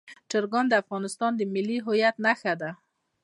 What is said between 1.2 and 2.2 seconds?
د ملي هویت